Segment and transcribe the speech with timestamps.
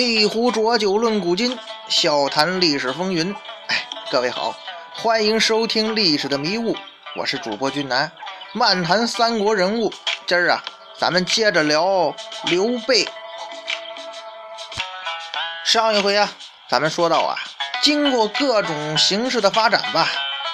[0.00, 3.34] 一壶浊酒论古今，笑谈历史风云。
[3.66, 4.54] 哎，各位好，
[4.94, 6.74] 欢迎收听《历史的迷雾》，
[7.16, 8.10] 我是主播君南，
[8.52, 9.92] 漫谈三国人物。
[10.26, 10.62] 今儿啊，
[10.98, 12.14] 咱们接着聊
[12.44, 13.08] 刘备。
[15.64, 16.30] 上一回啊，
[16.68, 17.36] 咱们说到啊，
[17.82, 20.08] 经过各种形势的发展吧，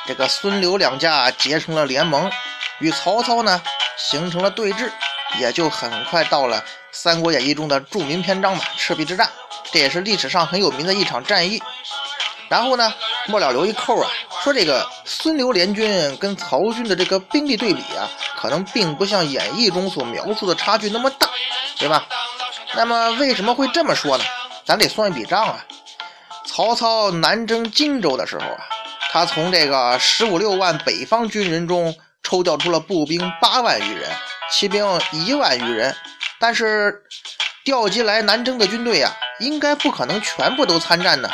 [0.07, 2.31] 这个孙刘两家结成了联盟，
[2.79, 3.63] 与曹操呢
[3.96, 4.90] 形成了对峙，
[5.39, 6.58] 也就很快到了。
[6.93, 9.29] 《三国演义》中的著名篇章吧，赤壁之战，
[9.72, 11.61] 这也是历史上很有名的一场战役。
[12.49, 12.95] 然后呢，
[13.27, 14.08] 末了留一扣啊，
[14.43, 21.29] 说这个孙刘联军跟曹军的这个兵力对比啊，可能并不像演义中所描述的差距那么大，
[21.79, 22.07] 对吧？
[22.77, 24.25] 那么为什么会这么说呢？
[24.64, 25.64] 咱得算一笔账啊。
[26.46, 28.61] 曹操南征荆州的时候啊，
[29.11, 34.08] 他从这个十五六万北方军人中抽调出了步兵八万余人，
[34.56, 35.94] 骑兵一万余人。
[36.39, 37.03] 但是
[37.64, 39.10] 调集来南征的军队呀，
[39.41, 41.28] 应该不可能全部都参战呢。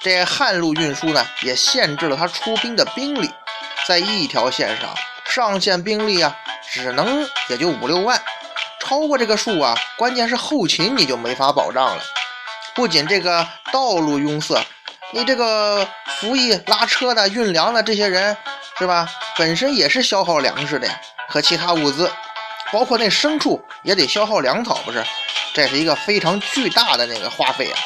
[0.00, 3.30] 这汉路运输呢，也限制了他出兵的兵力，
[3.86, 4.94] 在一条线上，
[5.26, 6.36] 上线兵力啊，
[6.72, 8.20] 只能也就五六万。
[8.80, 12.02] 超过这个数啊，关键是后勤你就没法保障了。
[12.74, 14.60] 不仅这个道路拥塞，
[15.12, 15.86] 你这个
[16.18, 18.36] 服役拉车的、运粮的这些人，
[18.78, 19.06] 是吧？
[19.36, 20.88] 本身也是消耗粮食的
[21.28, 22.10] 和其他物资。
[22.72, 25.04] 包括那牲畜也得消耗粮草，不是？
[25.52, 27.78] 这是一个非常巨大的那个花费啊。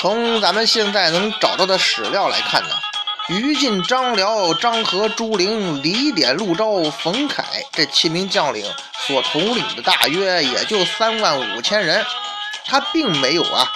[0.00, 2.70] 从咱们现在能找到的史料来看呢，
[3.28, 8.64] 于禁、张辽、张合、朱灵、李典、陆昭、冯凯这七名将领
[9.06, 12.02] 所统领的大约也就三万五千人，
[12.64, 13.68] 他并没有啊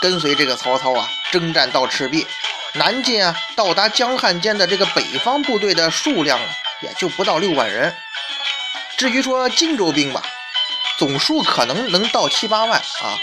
[0.00, 2.26] 跟随这个曹操啊征战到赤壁、
[2.72, 6.40] 南进啊，到达江汉间的这个北方部队的数量
[6.80, 7.94] 也就不到六万人。
[8.98, 10.20] 至于说荆州兵吧，
[10.98, 13.16] 总数可能能到七八万啊，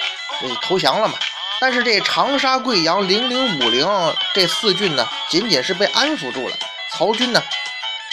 [0.61, 1.15] 投降了嘛。
[1.59, 3.85] 但是这长沙、贵阳、零零五零
[4.33, 6.55] 这四郡呢，仅仅是被安抚住了。
[6.93, 7.43] 曹军呢，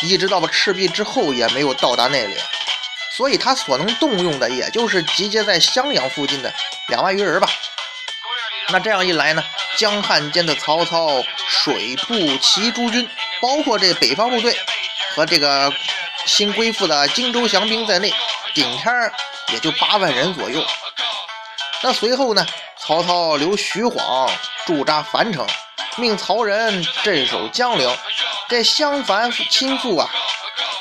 [0.02, 2.34] 一直到了赤壁之后也没有到达那里，
[3.12, 6.52] 所以他所能动用的，也就是集结在襄阳附近的
[6.88, 7.48] 两万余人吧。
[8.70, 9.44] 那这样一来呢，
[9.76, 13.08] 江汉间的曹操水步骑诸军，
[13.40, 14.58] 包括这北方部队
[15.14, 15.72] 和这个。
[16.24, 18.12] 新归附的荆州降兵在内，
[18.54, 19.12] 顶天儿
[19.52, 20.64] 也就八万人左右。
[21.82, 22.46] 那随后呢，
[22.78, 24.30] 曹操留徐晃
[24.64, 25.46] 驻扎樊城，
[25.96, 27.90] 命曹仁镇守江陵。
[28.48, 30.08] 这襄樊亲附啊，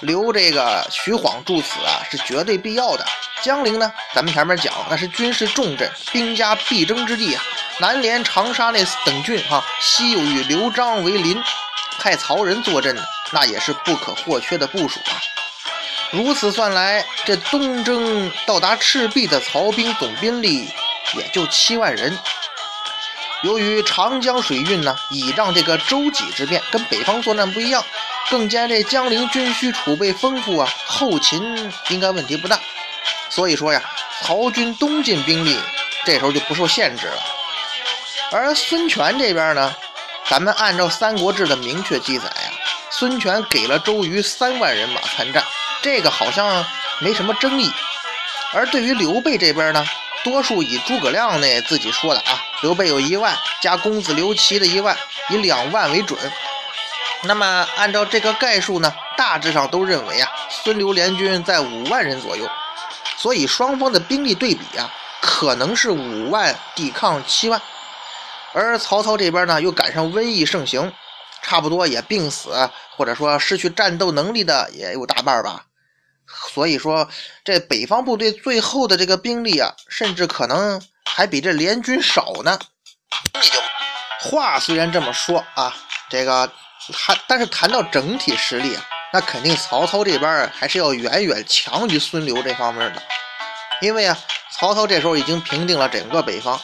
[0.02, 3.06] 留这个徐晃驻此啊，是绝对必要的。
[3.42, 7.44] 江陵呢，咱们前面讲，那是军事重镇，兵家必争之地啊。
[7.80, 11.42] 南连长沙那等郡哈，西又与刘璋为邻，
[11.98, 12.96] 派曹仁坐镇，
[13.32, 15.16] 那也是不可或缺的部署啊。
[16.12, 20.70] 如此算来，这东征到达赤壁的曹兵总兵力
[21.16, 22.18] 也就七万人。
[23.44, 27.84] 由于长江水运呢，倚仗这个舟楫之便，跟北方作战不一样，
[28.30, 32.60] 更兼这江陵军需储备丰富啊，后勤应该问题不大。
[33.30, 33.82] 所以说呀，
[34.22, 35.58] 曹军东进兵力
[36.06, 37.18] 这时候就不受限制了。
[38.32, 39.74] 而孙权这边呢，
[40.28, 42.32] 咱们按照《三国志》的明确记载，
[43.02, 45.44] 孙权给了周瑜三万人马参战。
[45.82, 46.64] 这个好像
[47.00, 47.68] 没什么争议，
[48.54, 49.84] 而对于刘备这边呢，
[50.24, 54.96] 多数以诸葛亮那自己说的啊，刘备有一万加公子刘琦的一万，
[55.30, 56.20] 以两万为准。
[57.24, 60.32] 那么按照这个概述呢，大致上都认为啊，
[60.64, 62.48] 孙刘联军在五万人左右，
[63.18, 64.88] 所以双方的兵力对比啊，
[65.20, 67.60] 可能是五万抵抗七万。
[68.54, 70.94] 而曹操这边呢，又赶上瘟疫盛行，
[71.52, 72.50] 差不多也病死
[72.96, 75.66] 或者说失去战斗能力的也有大半吧。
[76.54, 77.10] 所以说，
[77.44, 82.58] 这北方部队最后的这个兵力啊，甚至可能还比这联军少呢。
[83.34, 83.60] 你就
[84.22, 85.76] 话虽然这么说啊，
[86.10, 86.50] 这个
[86.94, 93.04] 还，但是谈到整体实力啊，那肯定曹操这边还是要远远强于孙刘这方面的。
[93.82, 94.18] 因为啊，
[94.58, 96.58] 曹操这时候已经平定了整个北方，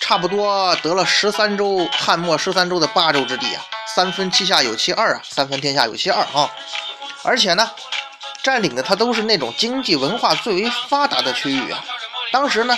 [0.00, 3.64] 差不多得了十三州汉末十三州的八州之地啊，
[3.94, 6.50] 三分天下有其二啊，三分天下有其二啊，
[7.22, 7.70] 而且呢。
[8.42, 11.82] 占领的他都是那种经济文化最为发达的区域啊。
[12.30, 12.76] 当时呢，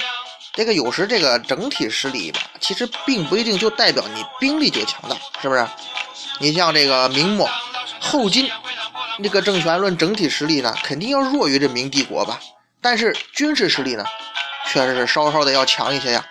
[0.53, 5.67] 这个有时这个整体实力吧，其实并不一定就代表你兵力就强大，是不是？
[6.39, 7.51] 你像这个明末
[8.01, 8.49] 后金
[9.21, 12.39] 这个政权论整体实力呢，肯定要弱于这明帝国吧。
[12.81, 14.05] 但是军事实力呢，
[14.69, 16.25] 确实是稍稍的要强一些呀。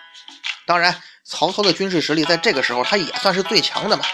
[0.65, 0.95] 当然，
[1.25, 4.05] 曹操的军事实力在这个时候他也算是最强的嘛。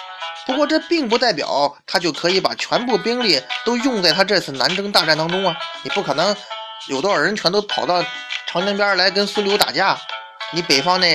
[0.46, 5.56] 不过这并不代表他就可以把全部兵力都用在他这次南征大战当中啊！
[5.84, 6.36] 你不可能
[6.88, 8.04] 有多少人全都跑到
[8.48, 9.98] 长江边来跟孙刘打架，
[10.52, 11.10] 你北方那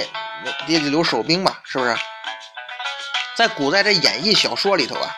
[0.67, 1.97] 也得留守兵嘛，是不是？
[3.35, 5.11] 在古代这演义小说里头啊，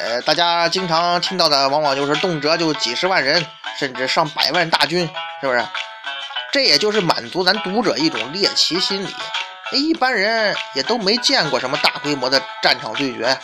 [0.00, 3.46] 呃，大家经常听到的往往就是动辄就几十万人，
[3.78, 5.08] 甚至上百万大军，
[5.40, 5.64] 是不是？
[6.52, 9.14] 这也就是满足咱读者一种猎奇心理。
[9.72, 13.38] 一般人也都没见过什么大规模的战场对决，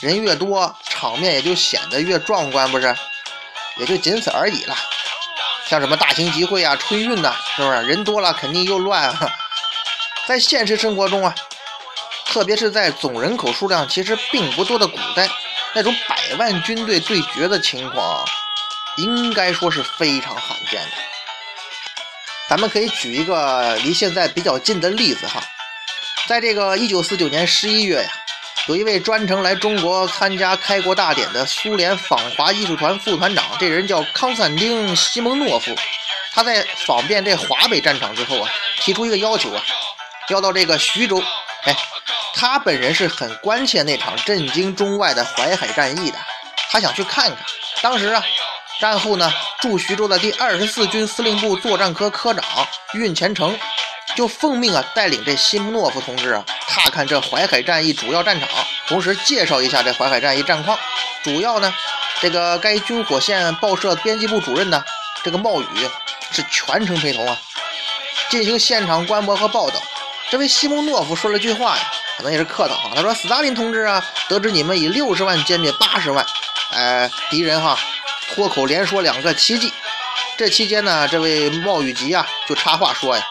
[0.00, 2.94] 人越多，场面也就显得越壮观，不是？
[3.76, 4.76] 也就仅此而已了。
[5.66, 7.82] 像什么大型集会啊、春运呐，是不是？
[7.82, 9.30] 人多了肯定又乱啊。
[10.26, 11.34] 在现实生活中啊。
[12.30, 15.26] 特别是在总人口数量其实并不多的古代，
[15.72, 18.22] 那种百万军队对决的情况，
[18.98, 20.90] 应该说是非常罕见的。
[22.46, 25.42] 咱们可以举一个离现在比较近的例子哈，
[26.28, 28.10] 在这个1949年11月呀，
[28.66, 35.74] 有一位专程来中国参加开国大典的苏联访华艺术团副团长，这人叫康斯坦丁·西蒙诺夫。
[36.30, 39.62] 他在访遍这华北战场之后啊，提出一个要求啊，
[40.28, 41.18] 要到这个徐州，
[41.64, 41.74] 哎。
[42.34, 46.18] 他本人是很关切那场震惊中外的淮海战役的，
[46.70, 47.38] 他想去看看。
[47.80, 48.22] 当时啊，
[48.78, 52.44] 战后呢，驻徐州的第二十四军司令部作战科科长
[52.92, 53.58] 运前程
[54.18, 58.48] 就奉命啊，带领这西姆诺夫同志啊，踏看这淮海战役主要战场，
[58.88, 60.76] 同时介绍一下这淮海战役战况。
[61.22, 61.72] 主要呢，
[62.20, 64.82] 这个该军火线报社编辑部主任呢，
[65.22, 65.66] 这个冒雨
[66.32, 67.38] 是全程陪同啊，
[68.28, 69.80] 进行现场观摩和报道。
[70.28, 71.82] 这位西蒙诺夫说了句话呀。
[72.16, 76.26] 可能也是客套哈，他说：“斯大林同志啊，得知你们以六十万歼灭八十万，
[76.72, 77.78] 呃，敌人哈，
[78.34, 79.72] 脱口连说两个奇迹。
[80.36, 83.24] 这期间呢，这位冒雨吉啊就插话说呀，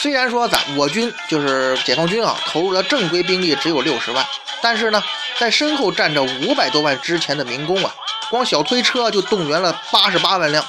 [0.00, 4.24] 虽然说咱我军就是解放军啊，投入的正规兵力只有六十万，
[4.62, 5.02] 但是呢，
[5.38, 7.92] 在身后站着五百多万之前的民工啊，
[8.30, 10.64] 光小推车就动员了八十八万辆。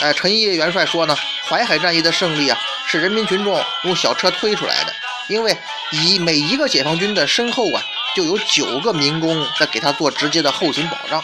[0.00, 1.16] 哎，陈毅元帅说呢，
[1.48, 2.58] 淮海战役的胜利啊，
[2.88, 4.92] 是人民群众用小车推出来的。”
[5.28, 5.56] 因为
[5.90, 7.80] 以每一个解放军的身后啊，
[8.16, 11.22] 就有九个民工在给他做直接的后勤保障。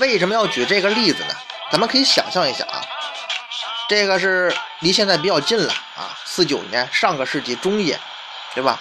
[0.00, 1.34] 为什么要举这个例子呢？
[1.70, 2.80] 咱们可以想象一下啊，
[3.88, 7.98] 这个是离现在比较近了啊，四九年，上个世纪中叶，
[8.54, 8.78] 对吧？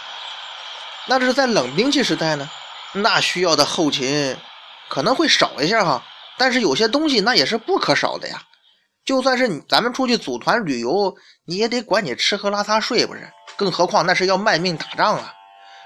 [1.07, 2.49] 那这是在冷兵器时代呢，
[2.91, 4.35] 那需要的后勤
[4.89, 6.03] 可能会少一下哈，
[6.37, 8.41] 但是有些东西那也是不可少的呀。
[9.05, 11.15] 就算是你咱们出去组团旅游，
[11.45, 13.31] 你也得管你吃喝拉撒睡，不是？
[13.55, 15.33] 更何况那是要卖命打仗啊！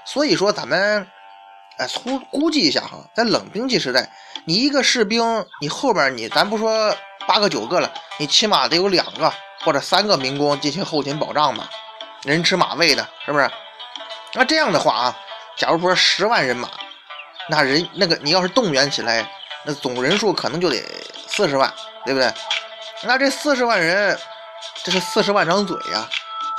[0.06, 1.06] 所以说，咱们
[1.78, 4.10] 哎，估估计一下哈，在冷兵器时代，
[4.46, 6.96] 你一个士兵，你后边你咱不说
[7.26, 9.32] 八个九个了，你起码得有两个
[9.66, 11.68] 或者三个民工进行后勤保障吧，
[12.22, 13.50] 人吃马喂的，是不是？
[14.32, 15.16] 那这样的话啊，
[15.56, 16.70] 假如说十万人马，
[17.48, 19.28] 那人那个你要是动员起来，
[19.64, 20.80] 那总人数可能就得
[21.26, 21.74] 四十万，
[22.04, 22.32] 对不对？
[23.02, 24.16] 那这四十万人，
[24.84, 26.08] 这是四十万张嘴呀！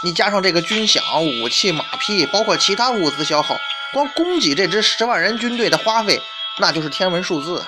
[0.03, 3.55] 你加上这个军饷、武器、马匹，包括其他物资消耗，
[3.93, 6.21] 光供给这支十万人军队的花费，
[6.57, 7.65] 那就是天文数字。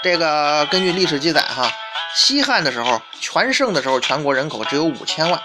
[0.00, 1.68] 这个根据历史记载，哈，
[2.14, 5.40] 西汉的时候，全盛的时候，全国人口只有五千万。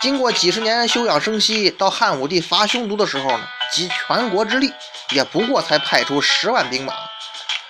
[0.00, 3.40] 经过几十年休养生息，到汉武帝伐匈奴的时候呢，
[3.72, 4.72] 集全国之力，
[5.10, 6.92] 也不过才派出十万兵马。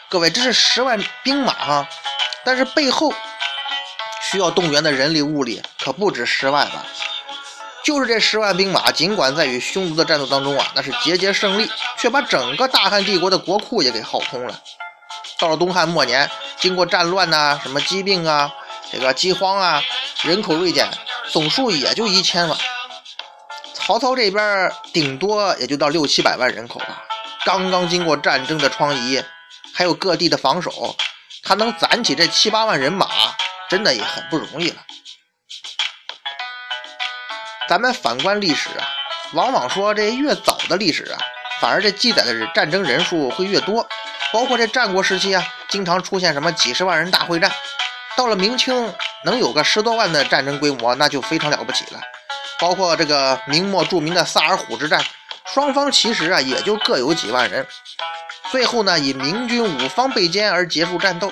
[0.09, 1.89] 各位，这是十万兵马哈，
[2.45, 3.13] 但是背后。
[4.31, 6.85] 需要动员的人力物力可不止十万吧？
[7.85, 14.59] 就是这十万兵马，尽管在与匈奴的战斗当中啊，那是节节胜利，却把整个大汉帝国的国库也给耗空了。
[15.39, 16.29] 到了东汉末年，
[16.65, 18.51] 经过战乱呐，什么疾病啊，
[18.91, 19.83] 这个饥荒啊，
[20.23, 20.89] 人口锐减，
[21.31, 22.59] 总数也就一千万。
[23.75, 27.05] 曹操这边顶多也就到六七百万人口吧。
[27.45, 29.23] 刚刚经过战争的疮痍，
[29.75, 30.97] 还有各地的防守，
[31.43, 33.11] 他能攒起这七八万人马。
[33.69, 34.77] 真的也很不容易了。
[37.69, 38.89] 咱们反观历史啊，
[39.35, 41.19] 往往说这越早的历史啊，
[41.61, 43.87] 反而这记载的战争人数会越多。
[44.33, 47.51] 包括这战国时期啊，经常出现什么几十万人大会战。
[48.17, 52.01] 到了明清，能有个十多万的战争规模，那就非常了不起了。
[52.61, 55.05] 包括这个明末著名的萨尔浒之战，
[55.53, 57.67] 双方其实啊也就各有几万人，
[58.53, 61.29] 最后呢以明军五方被歼而结束战斗。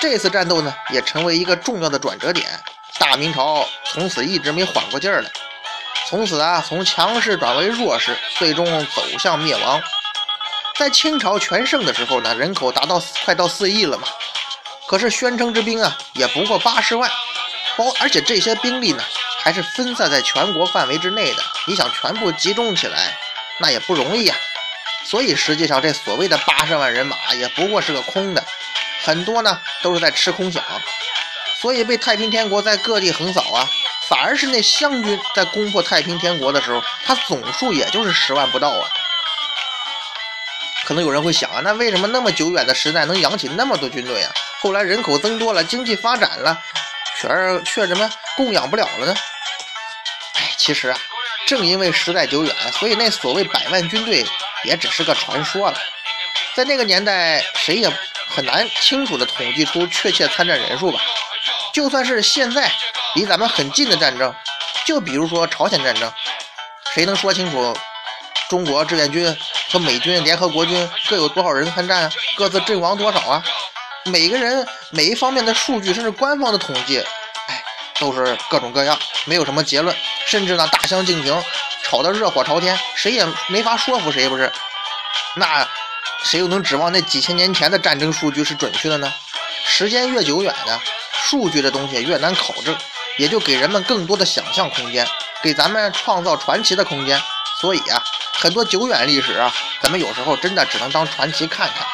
[0.00, 2.46] 这次战斗呢，也成为一个重要的转折点。
[3.00, 5.28] 大明朝从此一直没缓过劲儿来，
[6.08, 8.64] 从此啊，从强势转为弱势，最终
[8.94, 9.82] 走向灭亡。
[10.80, 14.08] 在清朝全盛的时候呢，人口达到快到四亿了嘛。
[14.88, 17.10] 可是宣称之兵啊，也不过八十万，
[17.76, 19.04] 包而且这些兵力呢，
[19.42, 21.42] 还是分散在全国范围之内的。
[21.66, 23.14] 你想全部集中起来，
[23.58, 24.34] 那也不容易呀。
[25.04, 28.42] 所以实际上，这所谓的八十万人马，也不过是个空的。
[29.02, 30.62] 很多呢都是在吃空饷，
[31.60, 33.68] 所以被太平天国在各地横扫啊，
[34.08, 38.88] 反而是那湘军在攻破太平天国的时候，他总数也就是十万不到啊。
[40.90, 44.32] 可能有人会想啊，那为什么那么久远的时代能养起那么多军队啊？
[44.60, 46.60] 后来人口增多了，经济发展了，
[47.16, 47.28] 却
[47.64, 49.14] 却什么供养不了了呢？
[50.34, 50.98] 哎，其实啊，
[51.46, 54.26] 正因为时代久远，所以那所谓百万军队
[54.64, 55.78] 也只是个传说了。
[56.56, 57.88] 在那个年代，谁也
[58.28, 61.00] 很难清楚地统计出确切参战人数吧。
[61.72, 62.68] 就算是现在
[63.14, 64.34] 离咱们很近的战争，
[64.84, 66.12] 就比如说朝鲜战争，
[66.92, 67.78] 谁能说清楚
[68.48, 69.24] 中国志愿军
[69.70, 73.42] 和美军、联合国军各有多少人参战，各自阵亡多少啊？
[74.06, 76.98] 每个人每一方面的数据，甚至官方的统计，
[77.46, 77.62] 哎，
[78.00, 79.94] 都是各种各样，没有什么结论，
[80.26, 81.40] 甚至呢大相径庭，
[81.84, 84.50] 吵得热火朝天，谁也没法说服谁，不是？
[85.36, 85.66] 那
[86.24, 89.12] 谁又能指望那几千年前的战争数据是准确的呢？
[89.64, 90.80] 时间越久远呢？
[91.12, 92.76] 数据的东西越难考证，
[93.18, 95.06] 也就给人们更多的想象空间，
[95.40, 97.22] 给咱们创造传奇的空间。
[97.60, 98.02] 所以啊，
[98.32, 99.52] 很多久远历史啊，
[99.82, 101.86] 咱们有时候真的只能当传奇看看。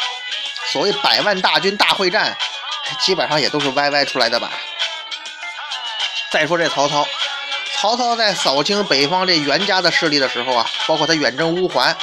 [0.73, 2.37] 所谓百万大军大会战，
[3.00, 4.50] 基本上也都是歪歪出来的吧。
[6.30, 7.06] 再说这曹操，
[7.76, 11.96] 曹操在扫清北方这袁家的势力的时候啊，包括他远征乌桓，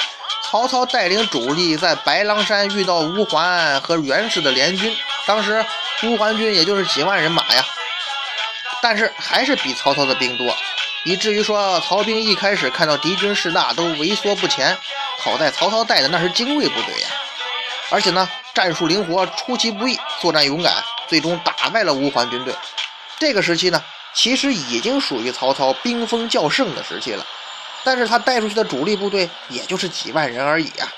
[0.50, 4.94] 曹操带领主力在白狼山遇到乌桓和袁氏的联军，
[5.26, 5.64] 当时。
[6.02, 7.64] 乌桓军也就是几万人马呀，
[8.82, 10.54] 但是还是比曹操的兵多，
[11.04, 14.76] 以至于说曹兵一开始看到敌军势大都畏缩不前。
[15.18, 17.08] 好在曹操带的那是精锐部队呀，
[17.90, 22.54] 而且呢战术灵活，出其不意，作战勇敢，最终打败了乌桓军队。
[23.18, 23.82] 这个时期呢，
[24.14, 27.24] 其实已经属于曹操兵锋较盛的时期了，
[27.84, 30.88] 但是他带出去的主力部队也就是几万人而已呀。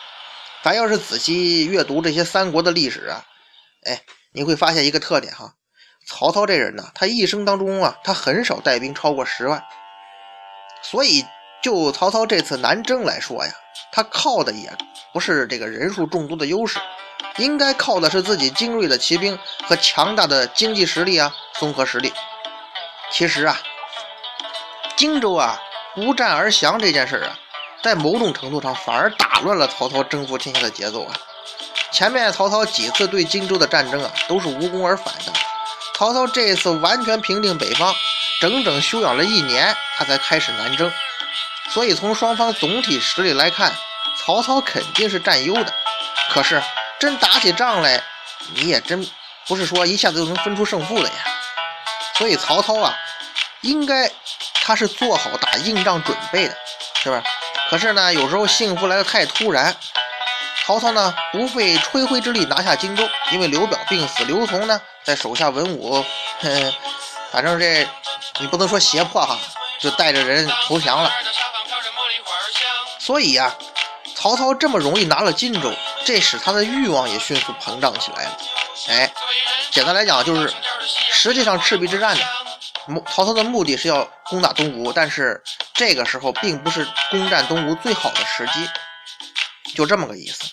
[0.62, 3.22] 咱要是仔细阅读这些三国的历史啊，
[3.84, 4.00] 哎。
[4.32, 5.54] 你会发现一个特点哈，
[6.06, 9.62] 曹操这人呢，他一生当中啊，他很少带兵超过十万。
[10.90, 11.24] 所以
[11.62, 13.52] 就曹操这次南征来说呀，
[13.90, 14.72] 他靠的也
[15.12, 16.78] 不是这个人数众多的优势，
[17.38, 22.12] 应该靠的是自己精锐的骑兵和强大的经济实力啊，综合实力。
[23.10, 23.58] 其实啊，
[24.96, 25.60] 荆州啊
[25.94, 27.36] 不战而降这件事啊，
[27.82, 31.14] 在某种程度上反而打乱了曹操征服天下的节奏啊。
[31.90, 35.32] 前面曹操几次对荆州的战争啊，都是无功而返的。
[35.96, 37.94] 曹操这次完全平定北方，
[38.40, 40.92] 整整休养了一年，他才开始南征。
[41.70, 43.72] 所以从双方总体实力来看，
[44.16, 45.72] 曹操肯定是占优的。
[46.30, 46.62] 可是
[46.98, 48.02] 真打起仗来，
[48.54, 49.06] 你也真
[49.46, 51.14] 不是说一下子就能分出胜负的呀。
[52.16, 52.96] 所以曹操啊，
[53.62, 54.10] 应该
[54.62, 56.56] 他是做好打硬仗准备的，
[57.02, 57.22] 是吧？
[57.68, 59.76] 可是呢，有时候幸福来得太突然。
[60.64, 66.04] 曹操呢，不费吹灰之力拿下荆州，因为刘表病死，刘琮呢在手下文武，
[66.40, 66.74] 哼，
[67.32, 67.86] 反正这
[68.40, 69.38] 你不能说胁迫哈，
[69.78, 71.12] 就带着人投降了。
[72.98, 73.54] 所以呀，
[74.14, 75.72] 曹操这么容易拿了荆州，
[76.04, 78.38] 这使他的欲望也迅速膨胀起来了。
[78.88, 79.12] 哎，
[79.70, 80.52] 简单来讲就是，
[81.12, 82.24] 实际上赤壁之战呢，
[83.08, 85.42] 曹操的目的是要攻打东吴，但是
[85.74, 88.68] 这个时候并不是攻占东吴最好的时机，
[89.74, 90.44] 就这么个意思。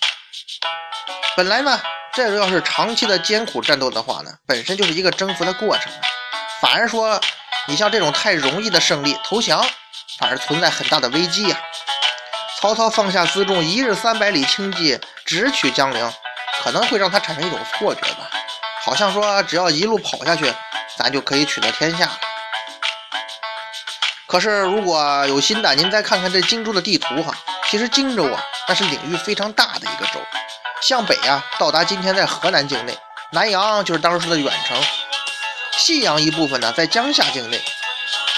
[1.36, 1.82] 本来呢，
[2.13, 5.92] 这要是长期的艰苦战斗的话呢，本身就是一个征服的过程。
[6.63, 7.20] 反而说，
[7.67, 9.62] 你像这种太容易的胜利投降，
[10.17, 11.60] 反而存在很大的危机呀。
[12.58, 16.13] 曹操放下辎重，一日三百里轻骑，直取江陵，
[16.63, 18.29] 可能会让他产生一种错觉吧，
[18.82, 20.53] 好像说只要一路跑下去，
[20.96, 22.10] 咱就可以取得天下。
[24.25, 27.36] 可是如果有心的，您再看看这荆州的地图哈，
[27.70, 30.22] 其实荆州啊，那是领域非常大的一个州。
[30.82, 32.93] 向北啊，到达今天在河南境内；
[33.34, 34.77] 南阳就是当时的远城；
[35.77, 37.58] 信阳一部分呢，在江夏境内；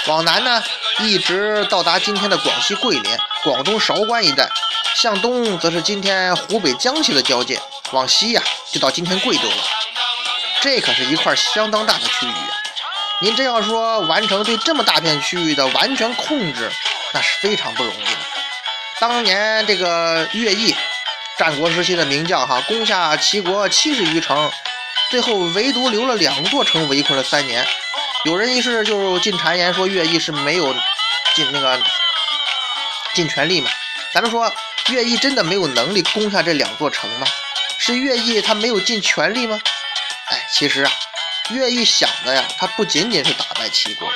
[0.06, 0.62] 往南呢，
[1.00, 4.46] 一直到达今天的广西桂林、广东韶关一带；
[4.94, 7.56] 向东则是今天湖北江西的交界；
[7.92, 9.56] 往西呀，就到今天贵州了。
[10.60, 12.56] 这可是一块相当大的区域啊！
[13.20, 16.70] 您真要说完成对这么大片区域的完全控制，
[17.12, 18.10] 那是非常不容易的。
[18.98, 20.74] 当年这个乐毅。
[21.38, 24.50] 战国时期的名将哈，攻下齐国七十余城，
[25.10, 27.66] 最后唯独留了两座城围困了三年。
[28.24, 30.74] 有人一是就进谗言说乐毅是没有
[31.34, 31.80] 尽那个
[33.14, 33.70] 尽全力嘛。
[34.12, 34.52] 咱们说
[34.88, 37.26] 乐毅真的没有能力攻下这两座城吗？
[37.78, 39.60] 是乐毅他没有尽全力吗？
[40.26, 40.90] 哎，其实啊，
[41.50, 44.08] 乐毅想的呀，他不仅仅是打败齐国，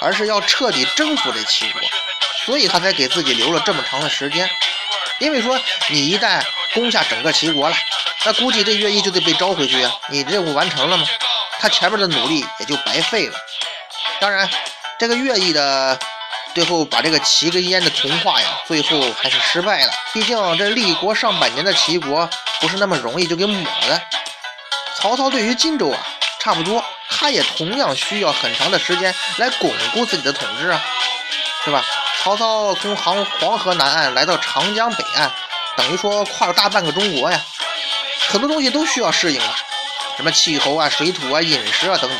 [0.00, 1.80] 而是要彻底征服这齐国，
[2.44, 4.50] 所以他才给自己留了这么长的时间。
[5.20, 6.42] 因为说你一旦
[6.74, 7.76] 攻下整个齐国了，
[8.24, 9.90] 那估计这乐毅就得被召回去呀。
[10.08, 11.06] 你任务完成了吗？
[11.60, 13.34] 他前面的努力也就白费了。
[14.20, 14.48] 当然，
[14.98, 15.98] 这个乐毅的
[16.54, 19.92] 最后把这个齐跟燕的同化呀，最后还是失败了。
[20.12, 22.28] 毕竟这立国上百年的齐国
[22.60, 24.00] 不是那么容易就给抹的。
[24.96, 25.98] 曹操对于荆州啊，
[26.38, 30.80] 差不多，他也同样需要很长的时间来巩固自己的统治啊，
[31.64, 31.84] 是吧？
[32.22, 35.30] 曹操从黄黄河南岸来到长江北岸，
[35.76, 37.40] 等于说跨了大半个中国呀，
[38.28, 39.56] 很多东西都需要适应啊，
[40.16, 42.18] 什么气候啊、水土啊、饮食啊等等。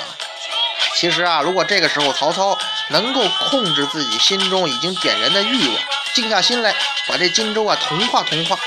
[0.94, 2.56] 其实啊，如果这个时候曹操
[2.88, 5.76] 能够控制自己心中已经点燃的欲望，
[6.14, 6.74] 静下心来
[7.08, 8.58] 把这荆州啊同化同化，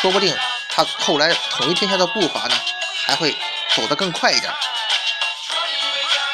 [0.00, 0.34] 说不定
[0.68, 2.54] 他后来统一天下的步伐呢
[3.06, 3.36] 还会
[3.74, 4.52] 走得更快一点。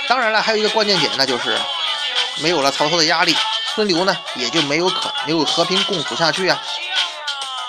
[0.07, 1.59] 当然了，还有一个关键点，那就是
[2.41, 3.37] 没有了曹操的压力。
[3.75, 6.61] 孙刘呢，也就没有可没有和平共处下去啊。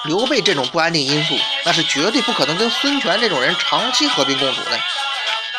[0.06, 4.80] 刘备这种不安定因素，那是绝对不可能跟孙权这种人长期和平共处的。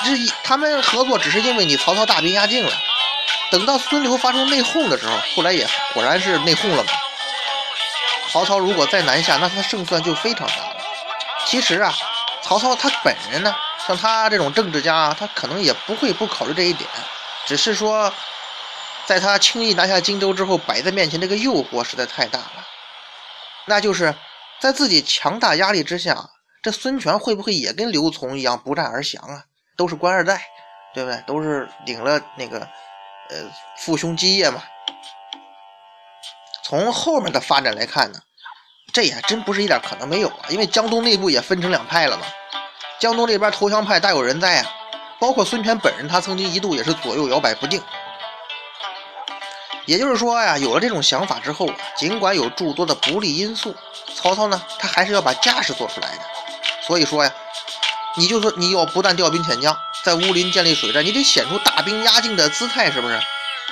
[0.04, 2.72] 这一他们合作只是因为你曹操大兵压境了。
[3.50, 6.90] 等到孙刘发生内讧的时候，后来也果然是内讧了嘛。
[8.30, 10.76] 曹操如果再南下，那他胜算就非常大了。
[11.46, 11.92] 其实啊，
[12.42, 13.54] 曹操他本人呢，
[13.86, 16.88] 像他这种政治家，他可能也不会不考虑这一点，
[17.46, 18.12] 只是说。
[19.06, 22.64] 在他轻易拿下荆州之后，摆在面前这个诱惑实在太大了。
[23.64, 24.14] 那就是
[24.60, 26.30] 在自己强大压力之下，
[26.62, 29.44] 这孙权会不会也跟刘琮一样不战而降啊？
[29.76, 30.42] 都是官二代，
[30.92, 31.22] 对不对？
[31.26, 32.58] 都是领了那个
[33.30, 33.36] 呃
[33.78, 34.62] 父兄基业嘛。
[36.62, 38.18] 从后面的发展来看呢，
[38.92, 40.44] 这也真不是一点可能没有啊。
[40.50, 42.26] 因为江东内部也分成两派了嘛。
[42.98, 44.70] 江东这边投降派大有人在啊，
[45.18, 47.82] 包括孙权本人，他曾经一度也是左右摇摆不定。
[49.86, 53.74] 也就是说呀，有了这种想法之后啊，尽管有诸多的不利因素，
[54.14, 56.18] 曹操呢，他还是要把架势做出来的。
[56.86, 57.32] 所以说呀，
[58.16, 63.20] 你就说你要不但调兵遣将，在乌林建立水战，你得显出大兵压境的姿态，是不是？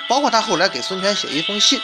[0.08, 1.80] 包括他后来给孙权写一封信，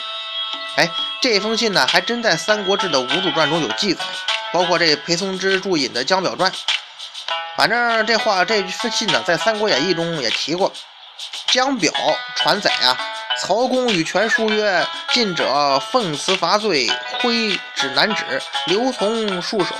[0.77, 0.89] 哎，
[1.21, 4.03] 这封信呢，还真在《三国志》的吴主传中有记载，
[4.51, 6.51] 包括这裴松之注引的《江表传》。
[7.55, 10.73] 反正这话这封信呢，在《三国演义》中也提过，
[11.47, 11.91] 江表
[12.35, 12.97] 传载啊。
[13.37, 16.89] 曹公与权书曰：“近者奉辞伐罪，
[17.21, 18.41] 挥指南指。
[18.67, 19.75] 刘琮戍守，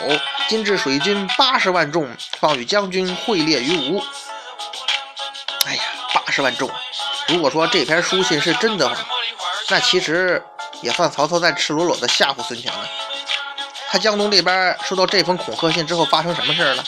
[0.50, 4.04] 今至水军八十万众，方与将军会列于吴。”
[5.66, 5.82] 哎呀，
[6.14, 6.70] 八十万众！
[7.28, 8.96] 如果说这篇书信是真的话，
[9.70, 10.44] 那其实
[10.82, 12.88] 也算曹操在赤裸裸的吓唬孙权了。
[13.90, 16.84] 他江东这边收到这封恐吓信之后，发生什么事了？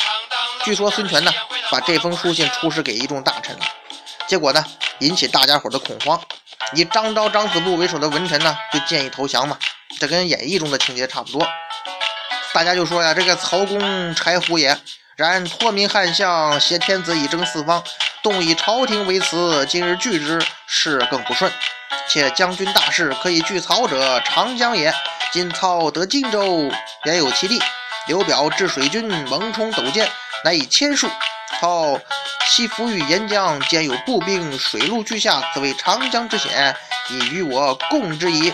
[0.65, 1.31] 据说孙权呢，
[1.71, 3.65] 把这封书信出示给一众大臣了，
[4.27, 4.63] 结果呢，
[4.99, 6.19] 引起大家伙的恐慌。
[6.73, 9.57] 以张昭、张子布为首的文臣呢，就建议投降嘛。
[9.99, 11.47] 这跟演义中的情节差不多。
[12.53, 14.77] 大家就说呀：“这个曹公豺虎也，
[15.15, 17.83] 然托民汉相，挟天子以征四方，
[18.21, 19.65] 动以朝廷为辞。
[19.67, 21.51] 今日拒之，事更不顺。
[22.09, 24.93] 且将军大事可以拒曹者，长江也。
[25.31, 26.71] 今操得荆州，
[27.03, 27.61] 原有其地。
[28.07, 30.09] 刘表治水军，猛冲斗舰，
[30.43, 31.07] 乃以千数。
[31.59, 31.99] 操。”
[32.49, 36.75] 西伏于沿江，兼有步兵，水陆俱下，此为长江之险，
[37.09, 38.53] 已与我共之矣。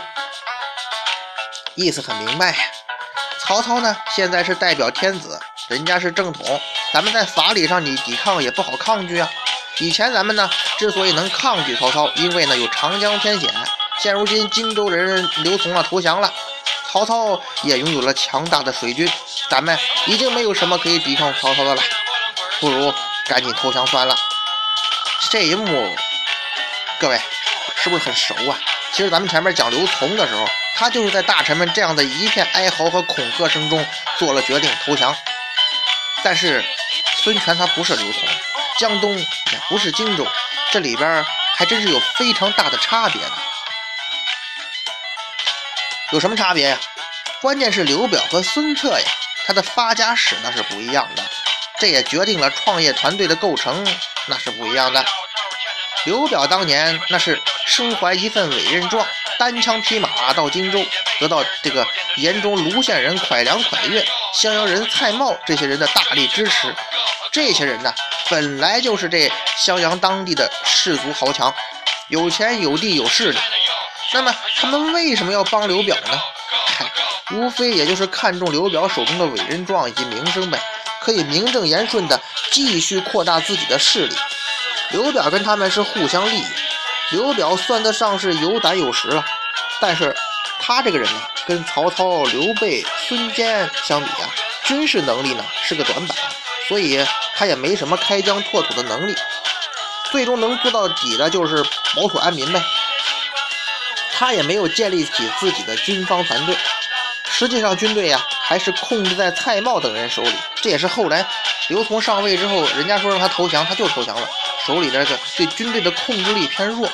[1.75, 2.56] 意思很明白，
[3.39, 6.60] 曹操呢，现在是代表天子，人家是正统，
[6.91, 9.29] 咱们在法理上你抵抗也不好抗拒啊。
[9.79, 13.49] 以前咱们呢，之所以能抗拒曹操，因为呢有长江天险。
[14.01, 16.34] 现如今荆州人刘琮啊投降了，
[16.91, 19.10] 曹操也拥有了强大的水军，
[19.49, 19.77] 咱们
[20.08, 21.82] 已经没有什么可以抵抗曹操的了，
[22.60, 22.93] 不如。
[23.26, 24.16] 赶紧投降算了。
[25.30, 25.96] 这一幕，
[27.00, 27.20] 各位
[27.76, 28.60] 是不是很熟啊？
[28.92, 33.86] 其实咱们前面讲刘琮的时候，他就是在大臣们这样的一片哀嚎和恐吓声中
[34.20, 35.16] 做了决定投降。
[36.24, 36.64] 但是
[37.18, 38.18] 孙权他不是刘琮，
[38.78, 40.28] 江东也不是荆州，
[40.72, 43.32] 这里边还真是有非常大的差别的。
[46.12, 46.78] 有什么差别呀？
[47.42, 49.06] 关键是刘表和孙策呀，
[49.48, 51.23] 他的发家史那是不一样的。
[51.84, 53.86] 这也决定了创业团队的构成，
[54.28, 55.04] 那是不一样的。
[56.06, 59.06] 刘表当年那是身怀一份委任状，
[59.38, 60.82] 单枪匹马到荆州，
[61.19, 64.02] 得到这个延中卢县人蒯良、蒯越、
[64.34, 66.74] 襄阳人蔡瑁这些人的大力支持。
[67.34, 67.93] 这些人呢，
[68.30, 71.54] 本来就是这襄阳当地的士族豪强，
[72.08, 73.39] 有钱有地有势力。
[74.13, 76.17] 那么他们为什么要帮刘表呢？
[76.65, 76.89] 嗨，
[77.32, 80.58] 无非也就是看中刘表手中的委任状以及名声呗。
[81.04, 82.20] 可以名正言顺地
[82.52, 84.16] 继续扩大自己的势力。
[84.92, 86.46] 刘表跟他们是互相利益。
[87.12, 89.24] 刘表算得上是有胆有识了，
[89.82, 90.16] 但是
[90.60, 94.30] 他这个人呢，跟曹操、刘备、孙坚相比啊，
[94.63, 96.18] 军事能力呢是个短板，
[96.68, 99.16] 所以他也没什么开疆拓土的能力。
[100.12, 101.63] 最终能做到底的就是
[101.96, 102.62] 保土安民呗。
[104.13, 106.56] 他也没有建立起自己的军方团队。
[107.30, 110.34] 实际上，军队呀还是控制在蔡瑁等人手里。
[110.62, 111.25] 这也是后来
[111.69, 114.29] 刘琮上位之后，人家说让他投降，他就投降了。
[114.65, 116.88] 手里的这个对军队的控制力偏弱，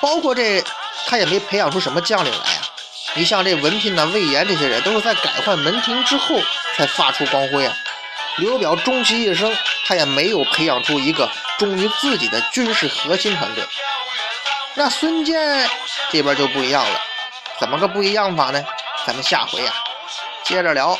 [0.00, 0.64] 包括这
[1.06, 2.60] 他也没培养出什么将领来呀。
[3.14, 6.40] 你像这文聘呐、魏延这些人，都是在改换门庭之后
[6.76, 7.76] 才发出光辉啊。
[8.38, 13.64] 刘表终其一生，他也没有培养出一个忠于自己的军事核心团队。
[14.74, 15.70] 那孙坚
[16.10, 17.00] 这边就不一样了，
[17.60, 18.64] 怎么个不一样法呢？
[19.06, 19.72] 咱们下回呀
[20.44, 20.98] 接着聊。